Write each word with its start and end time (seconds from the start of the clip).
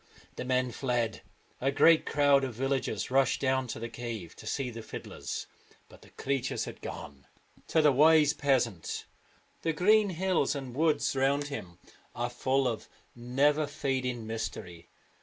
The 0.35 0.45
men 0.45 0.71
fled. 0.71 1.21
A 1.59 1.69
great 1.71 2.07
crowd 2.07 2.43
of 2.43 2.55
villagers 2.55 3.11
rushed 3.11 3.39
down 3.39 3.67
to 3.67 3.77
the 3.79 3.87
cave 3.87 4.35
to 4.37 4.47
see 4.47 4.71
the 4.71 4.81
fiddlers, 4.81 5.45
but 5.89 6.01
the 6.01 6.09
creatures 6.09 6.65
had 6.65 6.81
gone. 6.81 7.27
To 7.67 7.83
the 7.83 7.91
wise 7.91 8.33
peasant 8.33 9.05
the 9.61 9.73
green 9.73 10.09
hills 10.09 10.55
and 10.55 10.73
woods 10.75 11.15
round 11.15 11.49
him 11.49 11.77
are 12.15 12.31
full 12.31 12.67
of 12.67 12.89
never 13.15 13.67
fading 13.67 14.25
mystery. 14.25 14.89